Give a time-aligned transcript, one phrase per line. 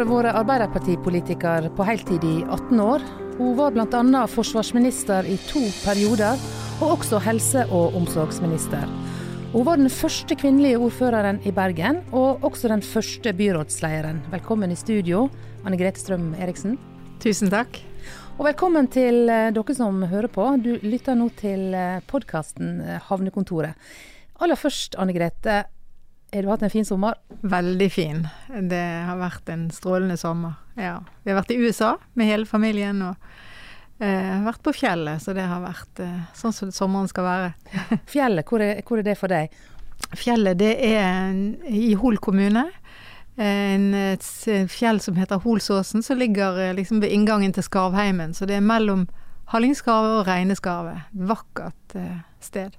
[0.00, 3.02] har vært arbeiderpartipolitiker på heltid i 18 år.
[3.36, 4.22] Hun var bl.a.
[4.32, 6.40] forsvarsminister i to perioder,
[6.80, 8.86] og også helse- og omsorgsminister.
[9.52, 14.22] Hun var den første kvinnelige ordføreren i Bergen, og også den første byrådslederen.
[14.32, 15.26] Velkommen i studio,
[15.66, 16.78] Anne Grete Strøm Eriksen.
[17.20, 17.82] Tusen takk.
[18.38, 20.46] Og velkommen til eh, dere som hører på.
[20.64, 23.76] Du lytter nå til eh, podkasten eh, Havnekontoret.
[24.40, 25.66] Aller først, Anne Grete.
[26.32, 27.16] Har du hatt en fin sommer?
[27.42, 28.20] Veldig fin.
[28.70, 30.58] Det har vært en strålende sommer.
[30.78, 31.00] Ja.
[31.24, 33.32] Vi har vært i USA med hele familien og
[33.98, 37.50] eh, vært på fjellet, så det har vært eh, sånn som sommeren skal være.
[38.14, 39.56] Fjellet, hvor er, hvor er det for deg?
[40.16, 41.34] Fjellet det er
[41.66, 42.68] i Hol kommune
[43.40, 44.26] en, et
[44.70, 48.34] fjell som heter Holsåsen, som ligger eh, liksom ved inngangen til Skarvheimen.
[48.34, 49.06] Så det er mellom
[49.50, 51.10] Hallingskarvet og Reineskarvet.
[51.12, 52.76] Vakkert eh, sted.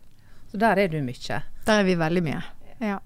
[0.52, 1.42] Så der er du mye?
[1.66, 2.44] Der er vi veldig mye,
[2.84, 3.00] ja.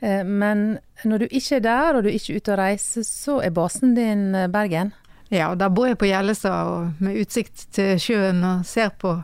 [0.00, 3.38] Eh, men når du ikke er der, og du er ikke ute og reiser, så
[3.42, 4.92] er basen din eh, Bergen?
[5.28, 9.18] Ja, og da bor jeg på Gjellestad og med utsikt til sjøen og ser på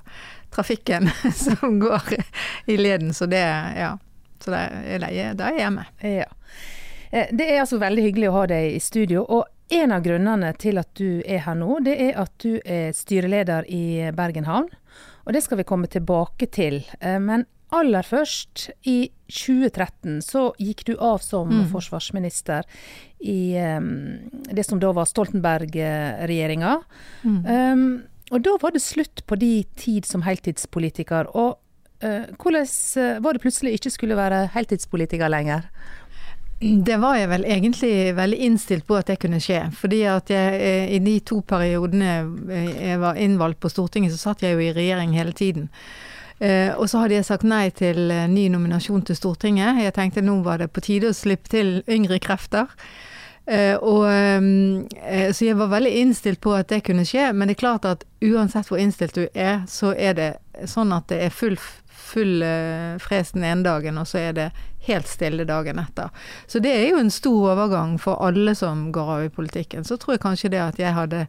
[0.54, 1.08] trafikken
[1.44, 2.18] som går
[2.70, 3.14] i leden.
[3.14, 3.44] Så det,
[3.78, 3.94] ja.
[4.44, 5.86] Så da er jeg hjemme.
[6.04, 6.28] Ja.
[7.10, 9.24] Eh, det er altså veldig hyggelig å ha deg i studio.
[9.24, 12.92] og en av grunnene til at du er her nå, det er at du er
[12.92, 14.68] styreleder i Bergen havn.
[15.24, 16.82] Og det skal vi komme tilbake til.
[17.00, 21.66] Men aller først, i 2013 så gikk du av som mm.
[21.72, 22.66] forsvarsminister
[23.24, 26.76] i um, det som da var Stoltenberg-regjeringa.
[27.24, 27.40] Mm.
[27.48, 27.84] Um,
[28.32, 31.32] og da var det slutt på de tid som heltidspolitiker.
[31.32, 31.56] Og
[32.04, 35.68] uh, hvordan var det plutselig ikke skulle være heltidspolitiker lenger?
[36.64, 39.60] Det var jeg vel egentlig veldig innstilt på at det kunne skje.
[39.76, 42.12] Fordi at jeg eh, i de to periodene
[42.48, 45.68] eh, jeg var innvalgt på Stortinget, så satt jeg jo i regjering hele tiden.
[46.44, 49.80] Eh, og så hadde jeg sagt nei til ny nominasjon til Stortinget.
[49.80, 52.70] Jeg tenkte nå var det på tide å slippe til yngre krefter.
[53.84, 54.04] og,
[55.36, 58.06] så jeg var veldig innstilt på at det kunne skje, men det er klart at
[58.24, 60.30] uansett hvor innstilt du er, så er det
[60.64, 61.58] sånn at det er full
[62.14, 64.48] full uh, fres den ene dagen, og så er det
[64.86, 66.12] helt stille dagen etter.
[66.46, 69.84] Så det er jo en stor overgang for alle som går av i politikken.
[69.84, 71.26] Så tror jeg kanskje det at jeg hadde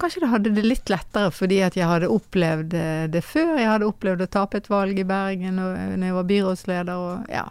[0.00, 3.56] Kanskje det hadde det litt lettere fordi at jeg hadde opplevd eh, det før.
[3.60, 7.32] Jeg hadde opplevd å tape et valg i Bergen og, når jeg var byrådsleder og
[7.32, 7.48] ja.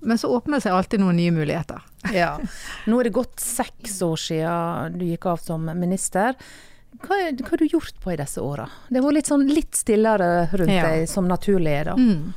[0.00, 1.86] Men så åpner det seg alltid noen nye muligheter.
[2.16, 2.38] Ja.
[2.88, 6.32] Nå er det gått seks år siden du gikk av som minister.
[7.04, 8.64] Hva, er, hva, har du gjort på i disse åra?
[8.88, 10.88] Det har vært litt, sånn, litt stillere rundt ja.
[10.88, 11.98] deg, som naturlig er da.
[12.00, 12.32] Mm.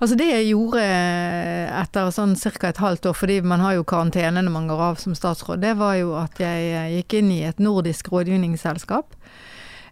[0.00, 2.68] Altså Det jeg gjorde etter sånn ca.
[2.70, 5.74] et halvt år, fordi man har jo karantene når man går av som statsråd, det
[5.76, 9.12] var jo at jeg gikk inn i et nordisk rådgivningsselskap.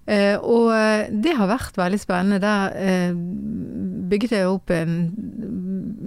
[0.08, 0.72] Eh, og
[1.12, 2.40] det har vært veldig spennende.
[2.40, 3.12] Der eh,
[4.08, 4.94] bygget jeg opp en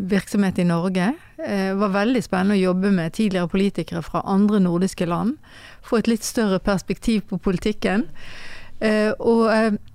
[0.09, 1.11] virksomhet i Norge.
[1.38, 5.38] Det eh, var veldig spennende å jobbe med tidligere politikere fra andre nordiske land
[5.85, 8.07] få et litt større perspektiv på politikken.
[8.81, 9.45] Uh, og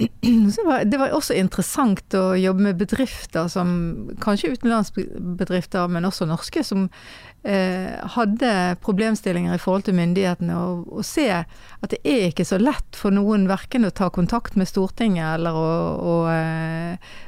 [0.69, 3.71] var, det var også interessant å jobbe med bedrifter som
[4.23, 6.87] Kanskje utenlandsbedrifter, men også norske, som
[7.47, 8.49] hadde
[8.83, 10.57] problemstillinger i forhold til myndighetene.
[10.57, 14.57] Og, og, se at det er ikke så lett for noen verken å ta kontakt
[14.59, 16.17] med Stortinget eller å, å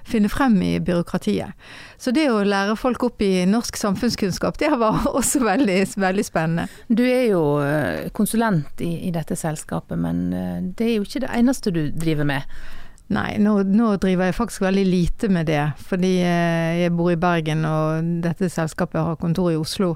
[0.08, 1.54] finne frem i byråkratiet.
[1.98, 6.68] Så det å lære folk opp i norsk samfunnskunnskap, det var også veldig, veldig spennende.
[6.86, 11.24] Du er jo eh, konsulent i, i, dette selskapet, men eh, det er jo ikke
[11.26, 12.60] det eneste du driver med?
[13.08, 15.62] Nei, nå, nå, driver jeg faktisk veldig lite med det.
[15.88, 19.94] Fordi eh, jeg bor i Bergen, og dette selskapet har kontor i Oslo.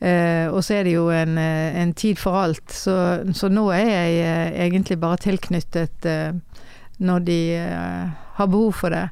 [0.00, 2.66] Eh, og så er det jo en, en tid for alt.
[2.74, 2.96] Så,
[3.38, 6.34] så, nå er jeg egentlig bare tilknyttet eh,
[6.98, 9.06] når de eh, har behov for det.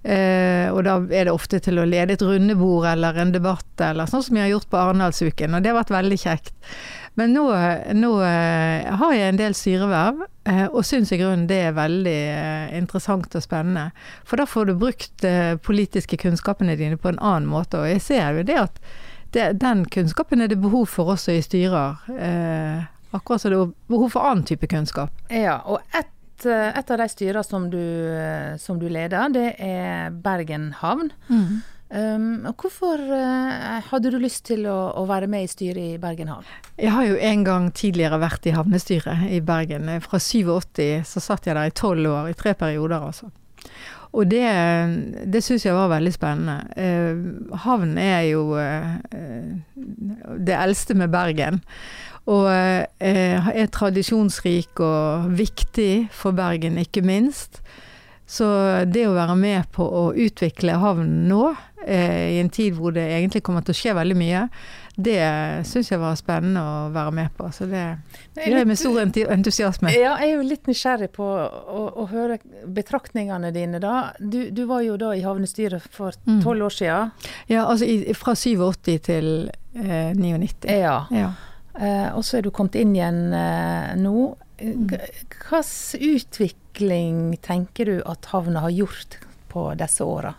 [0.00, 4.08] Eh, og da er det ofte til å lede et rundebord eller en debatt, eller
[4.08, 6.54] sånn som jeg har gjort på Arendalsuken, og det har vært veldig kjekt.
[7.18, 7.44] Men nå,
[7.96, 12.18] nå eh, har jeg en del styreverv, eh, og syns i grunnen det er veldig
[12.32, 13.90] eh, interessant og spennende.
[14.28, 15.26] For da får du brukt
[15.66, 18.78] politiske kunnskapene dine på en annen måte, og jeg ser jo det at
[19.34, 22.00] det, den kunnskapen er det behov for også i styrer.
[22.14, 25.14] Eh, akkurat som det er behov for annen type kunnskap.
[25.30, 27.82] Ja, og et et, av de styrene som du,
[28.56, 31.10] som du, leder, det er Bergen havn.
[31.28, 31.58] Mm.
[31.90, 36.30] Um, hvorfor uh, hadde du lyst til å, å, være med i styret i Bergen
[36.30, 36.46] havn?
[36.78, 39.90] Jeg har jo en gang tidligere vært i havnestyret i Bergen.
[40.04, 43.32] Fra 87 så satt jeg der i tolv år, i tre perioder altså.
[44.10, 44.46] Og det,
[45.30, 46.60] det syns jeg var veldig spennende.
[46.78, 48.94] Uh, havn er jo uh,
[50.38, 51.60] det eldste med Bergen.
[52.30, 57.62] Og eh, er tradisjonsrik og viktig for Bergen, ikke minst.
[58.30, 58.46] Så
[58.86, 61.48] det å være med på å utvikle havnen nå,
[61.82, 64.44] eh, i en tid hvor det egentlig kommer til å skje veldig mye,
[65.00, 65.18] det
[65.66, 67.48] syns jeg var spennende å være med på.
[67.54, 67.82] Så det
[68.36, 69.92] gjør jeg med stor entusiasme.
[69.96, 74.12] Ja, jeg er jo litt nysgjerrig på å, å høre betraktningene dine, da.
[74.18, 76.42] Du, du, var jo da i havnestyret for mm.
[76.44, 77.30] tolv år siden.
[77.50, 79.32] Ja, altså i, fra 87 til
[79.74, 80.70] eh, 99.
[80.70, 81.00] Ja.
[81.14, 81.32] ja.
[81.80, 84.30] Eh, og så er du kommet inn igjen eh, nå.
[84.60, 89.18] Hvilken utvikling tenker du at havna har gjort
[89.50, 90.34] på disse åra?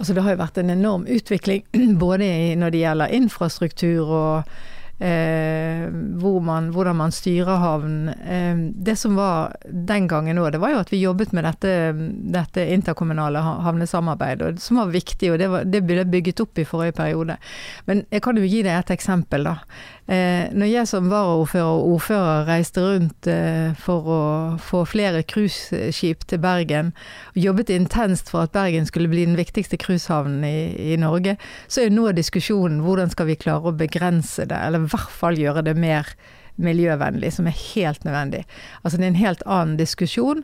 [0.00, 1.64] Altså det har jo vært en enorm utvikling
[2.04, 4.52] både når det gjelder infrastruktur og
[5.00, 5.84] eh,
[6.20, 8.08] hvor man, hvordan man styrer havnen.
[8.08, 11.74] Eh, det som var den gangen òg, det var jo at vi jobbet med dette,
[12.36, 16.96] dette interkommunale havnesamarbeidet, som var viktig, og det, var, det ble bygget opp i forrige
[17.00, 17.36] periode.
[17.88, 19.58] Men jeg kan jo gi deg et eksempel, da.
[20.10, 24.22] Eh, når jeg som varaordfører og ordfører reiste rundt eh, for å
[24.58, 26.90] få flere cruiseskip til Bergen,
[27.30, 30.56] og jobbet intenst for at Bergen skulle bli den viktigste cruisehavnen i,
[30.90, 31.36] i, Norge,
[31.70, 35.14] så er jo nå diskusjonen hvordan skal vi klare å begrense det, eller i hvert
[35.14, 36.10] fall gjøre det mer
[36.60, 38.42] miljøvennlig, som er helt nødvendig.
[38.82, 40.42] Altså det er en helt annen diskusjon.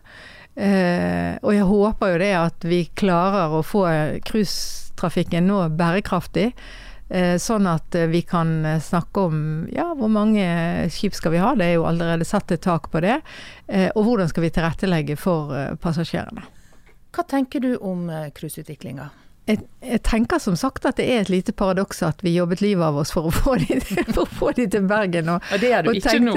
[0.55, 3.89] Eh, og jeg håper jo det at vi klarer å få
[4.31, 6.53] cruisetrafikken nå bærekraftig.
[7.09, 9.37] Eh, sånn at eh, vi kan eh, snakke om
[9.71, 10.43] ja, hvor mange
[10.91, 13.21] skip skal vi ha, det er jo allerede satt et tak på det.
[13.95, 15.51] Og hvordan skal vi tilrettelegge for
[15.83, 16.45] passasjerene.
[17.11, 18.05] Hva tenker du om
[18.37, 19.09] cruiseutviklinga?
[19.47, 22.83] Jeg, jeg, tenker som sagt at det er et lite paradoks at vi jobbet livet
[22.83, 23.79] av oss for å få de,
[24.19, 25.31] å få de til Bergen.
[25.37, 26.35] Og, og det er du ikke tenkte,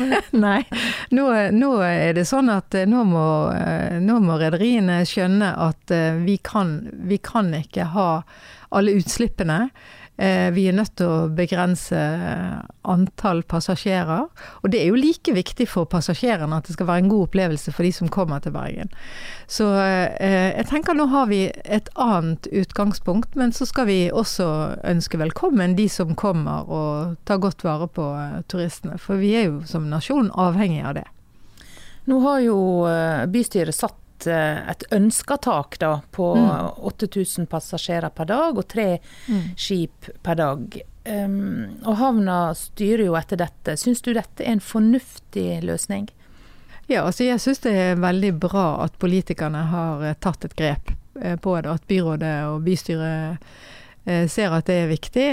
[0.00, 0.20] nå.
[0.46, 0.62] nei.
[1.12, 3.26] Nå, nå, er det sånn at nå må,
[4.00, 5.92] nå må rederiene skjønne at
[6.24, 6.78] vi kan,
[7.10, 8.10] vi kan ikke ha
[8.70, 9.66] alle utslippene.
[10.20, 11.96] Eh, vi er nødt til å begrense
[12.84, 14.26] antall passasjerer.
[14.60, 17.72] Og det er jo like viktig for passasjerene at det skal være en god opplevelse
[17.72, 18.92] for de som kommer til Bergen.
[19.48, 24.50] Så eh, jeg tenker nå har vi et annet utgangspunkt, men så skal vi også
[24.92, 29.00] ønske velkommen de som kommer og tar godt vare på eh, turistene.
[29.00, 31.08] For vi er jo som nasjon avhengig av det.
[32.10, 32.60] Nå har jo
[33.30, 36.70] bystyret satt et, eh, et ønska tak da, på mm.
[36.78, 39.56] 8000 passasjerer per dag og tre mm.
[39.56, 40.80] skip per dag.
[41.04, 43.76] Um, og havna styrer jo etter dette.
[43.80, 46.10] Syns du dette er en fornuftig løsning?
[46.90, 50.92] Ja, altså jeg syns det er veldig bra at politikerne har eh, tatt et grep
[51.22, 51.70] eh, på det.
[51.70, 53.52] At byrådet og bystyret
[54.04, 55.26] ser at det er viktig.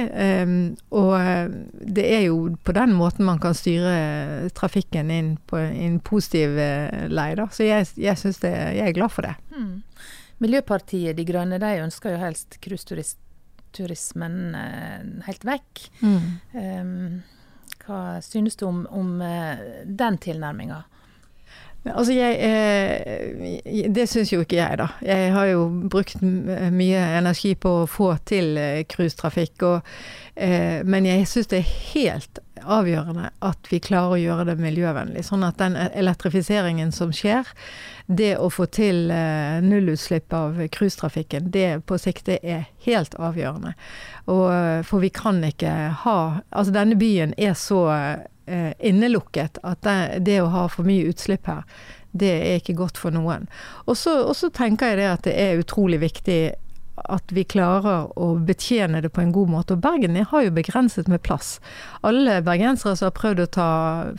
[0.98, 1.54] Og eh,
[1.98, 7.08] det er jo på den måten man kan styre trafikken inn på en positiv eh,
[7.12, 7.48] lei, da.
[7.52, 9.36] Så jeg, jeg det Jeg er glad for det.
[9.56, 9.84] Mm.
[10.44, 14.54] Miljøpartiet De Grønne de ønsker jo helst cruiseturismen
[15.26, 15.88] helt vekk.
[16.06, 17.24] Mm.
[17.82, 19.18] Hva synes du om, om
[19.88, 20.84] den tilnærminga?
[21.94, 24.88] Altså jeg, eh, Det syns jo ikke jeg, da.
[25.06, 29.64] Jeg har jo brukt mye energi på å få til eh, cruisetrafikk.
[30.36, 35.24] Eh, men jeg syns det er helt avgjørende at vi klarer å gjøre det miljøvennlig.
[35.26, 37.48] Sånn at den elektrifiseringen som skjer,
[38.08, 43.74] det å få til eh, nullutslipp av cruisetrafikken, det på sikt er helt avgjørende.
[44.28, 45.74] Og, eh, for vi kan ikke
[46.04, 46.18] ha
[46.52, 47.82] Altså denne byen er så
[48.48, 49.98] eh, innelukket at det,
[50.28, 51.64] det, å ha for mye utslipp her,
[52.18, 53.46] det er ikke godt for noen.
[53.86, 56.42] Og så tenker jeg det at det er utrolig viktig
[56.98, 59.76] at vi klarer å betjene det på en god måte.
[59.76, 61.58] Og Bergen har jo begrenset med plass.
[62.08, 63.70] Alle bergensere som har prøvd å ta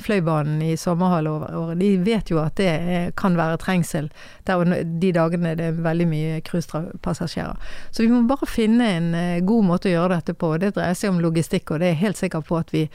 [0.05, 4.11] Fløibanen i sommerhalvåret, de vet jo at det kan være trengsel
[4.47, 7.59] de dagene det er veldig mye cruisepassasjerer.
[7.91, 10.55] Så vi må bare finne en eh, god måte å gjøre dette på.
[10.63, 12.87] Det dreier seg om logistikk, og det er jeg helt sikker på at vi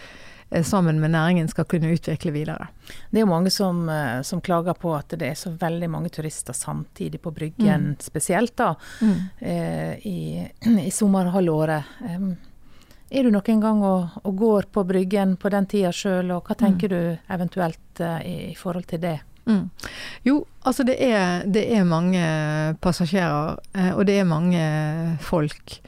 [0.61, 2.67] sammen med næringen skal kunne utvikle videre.
[3.09, 6.09] Det er jo mange som, eh, som, klager på at det er så veldig mange
[6.13, 7.99] turister samtidig på Bryggen, mm.
[7.99, 9.15] spesielt da, mm.
[9.39, 10.47] eh, i,
[10.87, 11.83] i sommerhalvåret.
[13.13, 16.57] Er du noen gang og, og, går på Bryggen på den tida sjøl, og hva
[16.57, 16.93] tenker mm.
[16.93, 19.19] du eventuelt i, i, forhold til det?
[19.45, 19.67] Mm.
[20.23, 22.23] Jo, altså det er, det er mange
[22.81, 23.59] passasjerer,
[23.93, 24.63] og det er mange
[25.21, 25.81] folk.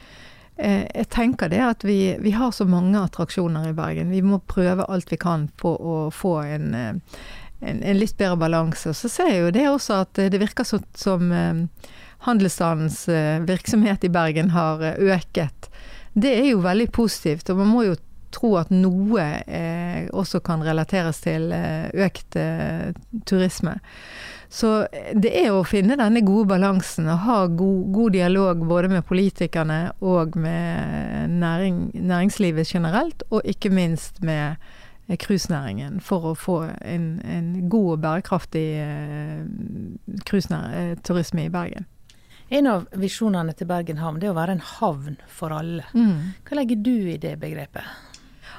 [0.57, 4.13] Eh, jeg tenker det at vi, vi, har så mange attraksjoner i Bergen.
[4.13, 7.19] Vi må prøve alt vi kan på å få en, eh,
[7.59, 8.93] en, en litt bedre balanse.
[8.95, 11.91] Så ser jeg jo det også at det virker så, som eh,
[12.25, 13.03] handelsstandens
[13.45, 15.69] virksomhet i Bergen har øket.
[16.15, 17.97] Det er jo veldig positivt, og man må jo
[18.35, 22.95] tro at noe eh, også kan relateres til økt eh,
[23.27, 23.77] turisme.
[24.49, 24.71] Så
[25.13, 29.79] det er å finne denne gode balansen og ha god, god dialog både med politikerne
[30.05, 34.61] og med næring, næringslivet generelt, og ikke minst med
[35.21, 38.67] cruisenæringen for å få en, en god og bærekraftig
[40.25, 41.85] cruiseturisme i Bergen.
[42.53, 45.85] En av visjonene til Bergen havn det er å være en havn for alle.
[45.97, 46.35] Mm.
[46.45, 48.13] Hva legger du i det begrepet?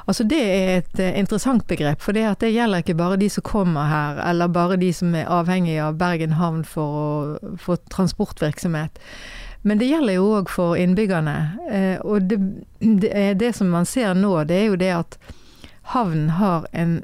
[0.07, 3.89] Altså Det er et uh, interessant begrep, for det, gjelder ikke bare de som kommer
[3.91, 9.01] her, eller bare de som er avhengige av Bergen havn for, for transportvirksomhet.
[9.67, 11.37] Men det gjelder jo òg for innbyggerne.
[11.67, 12.39] Uh, og det,
[12.81, 15.19] det, det, som man ser nå, det er jo det at
[15.95, 17.01] havnen har en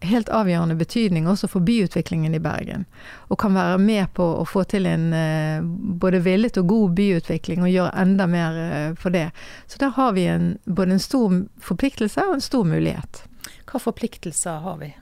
[0.00, 2.86] helt avgjørende betydning også for byutviklingen i Bergen.
[3.28, 5.60] Og kan være med på å få til en eh,
[6.02, 9.28] både villet og god byutvikling, og gjøre enda mer eh, for det.
[9.66, 13.24] Så der har vi en, både en stor forpliktelse og en stor mulighet.
[13.70, 14.92] Hva forpliktelser har vi?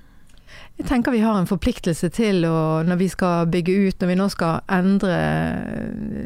[0.79, 4.17] Jeg tenker vi har en forpliktelse til å, når vi skal bygge ut, når vi
[4.21, 5.17] nå skal endre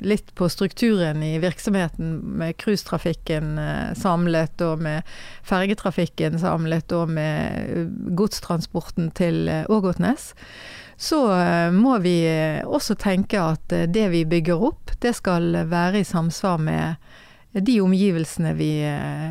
[0.05, 5.09] litt på strukturen i virksomheten med cruisetrafikken eh, samlet, og med
[5.49, 7.89] fergetrafikken samlet, og med
[8.19, 10.35] godstransporten til eh, Ågotnes,
[11.01, 12.19] så eh, må vi
[12.69, 17.01] også tenke at det vi bygger opp, det skal være i samsvar med
[17.57, 18.71] de omgivelsene vi,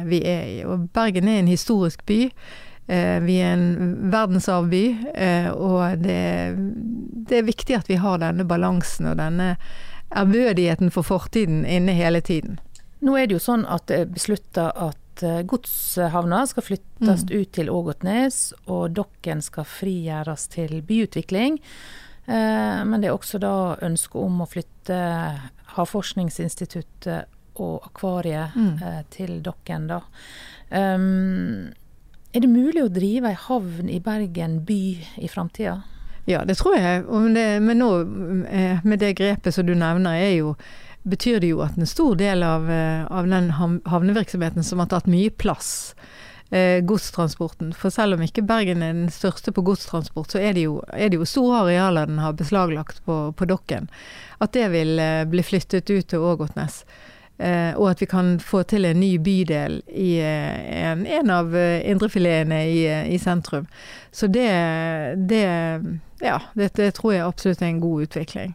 [0.10, 0.60] vi er i.
[0.66, 2.20] Og Bergen er en historisk by.
[2.92, 6.56] Eh, vi er en verdensarvby, eh, og det,
[7.30, 9.54] det, er viktig at vi har denne balansen og denne
[10.12, 12.60] ærbødigheten for fortiden inne hele tiden.
[13.00, 17.32] Nå er det jo sånn at det er beslutta at eh, godshavna skal flyttes mm.
[17.32, 21.62] ut til Ågotnes, og dokken skal frigjøres til byutvikling.
[22.32, 24.96] Men det er også da ønske om å flytte
[25.74, 28.78] Havforskningsinstituttet og akvariet mm.
[29.12, 29.98] til dokken, da.
[30.70, 31.74] Um,
[32.32, 34.84] er det mulig å drive ei havn i Bergen by
[35.20, 35.82] i framtida?
[36.30, 37.04] Ja, det tror jeg.
[37.08, 37.90] Men nå,
[38.48, 40.56] eh, med det grepet som du nevner, er jo
[41.04, 45.10] betyr det jo at en stor del av, eh, av den havnevirksomheten som har tatt
[45.10, 45.96] mye plass,
[46.52, 47.74] eh, godstransporten.
[47.74, 51.10] For selv om ikke Bergen er den største på godstransport, så er det jo, er
[51.10, 53.90] det jo store arealer den har beslaglagt på, på dokken.
[54.40, 56.86] At det vil bli flyttet ut til Ågotnes.
[57.42, 61.56] Eh, og at vi kan få til en ny bydel i eh, en, en av
[61.58, 62.82] eh, indrefiletene i,
[63.16, 63.66] i, sentrum.
[64.12, 64.52] Så det,
[65.32, 65.46] det
[66.22, 68.54] Ja, dette tror jeg absolutt er en god utvikling.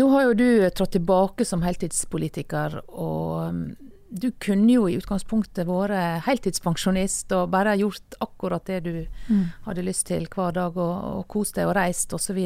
[0.00, 3.66] Nå har jo du trådt tilbake som heltidspolitiker, og mm,
[4.12, 8.92] du kunne jo i utgangspunktet vært heltidspensjonist og bare gjort akkurat det du
[9.28, 9.44] mm.
[9.64, 12.38] hadde lyst til hver dag, og, og kost deg og reist osv.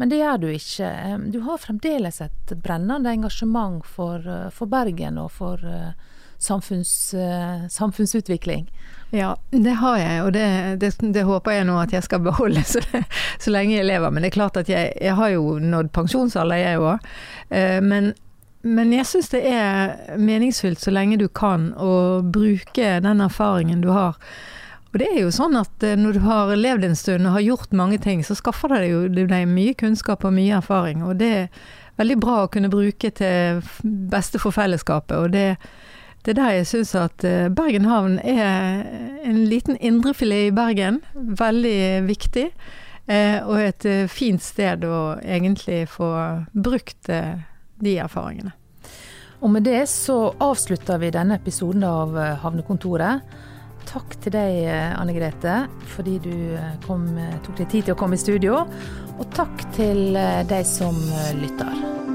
[0.00, 0.90] Men det gjør du ikke.
[1.34, 4.24] Du har fremdeles et brennende engasjement for,
[4.56, 5.92] for Bergen og for uh,
[6.40, 8.70] samfunns, uh, samfunnsutvikling.
[9.12, 10.46] Ja, det har jeg, og det,
[10.80, 12.80] det, det, håper jeg nå at jeg skal beholde så,
[13.38, 14.10] så, lenge jeg lever.
[14.10, 17.10] Men det er klart at jeg, jeg har jo nådd pensjonsalder, jeg òg.
[17.84, 18.14] Men
[18.66, 23.92] men jeg syns det er meningsfylt så lenge du kan, å bruke den erfaringen du
[23.94, 24.18] har.
[24.96, 27.44] Og det er jo sånn at eh, når du har levd en stund og har
[27.44, 31.02] gjort mange ting, så skaffer det jo deg mye kunnskap og mye erfaring.
[31.04, 31.50] Og det er
[32.00, 35.18] veldig bra å kunne bruke til beste for fellesskapet.
[35.20, 35.58] Og det,
[36.24, 38.86] det er der jeg syns at eh, Bergen havn er
[39.26, 41.02] en liten indrefilet i Bergen.
[41.14, 42.46] Veldig viktig.
[43.06, 46.08] Eh, og et fint sted å egentlig få
[46.56, 47.12] brukt
[47.82, 48.54] de erfaringene.
[49.44, 53.36] Og med det så avslutter vi denne episoden av eh, Havnekontoret.
[53.86, 55.58] Takk til deg, eh, Anne Grete,
[55.92, 57.06] fordi du eh, kom,
[57.44, 58.64] tok deg tid til å komme i studio.
[59.16, 60.16] Og takk til
[60.48, 60.98] deg som
[61.40, 62.05] lytter.